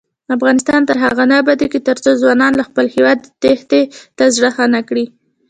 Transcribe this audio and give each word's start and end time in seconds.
افغانستان 0.37 0.81
تر 0.89 0.97
هغو 1.03 1.23
نه 1.31 1.35
ابادیږي، 1.43 1.79
ترڅو 1.87 2.09
ځوانان 2.21 2.51
له 2.59 2.63
هیواده 2.95 3.25
تېښتې 3.41 3.81
ته 4.17 4.23
زړه 4.35 4.49
ښه 4.55 4.65
نکړي. 4.75 5.05